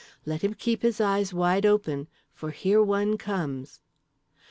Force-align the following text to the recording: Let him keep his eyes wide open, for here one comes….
Let 0.25 0.41
him 0.41 0.55
keep 0.55 0.81
his 0.81 0.99
eyes 0.99 1.31
wide 1.31 1.63
open, 1.63 2.07
for 2.33 2.49
here 2.49 2.81
one 2.81 3.19
comes…. 3.19 3.81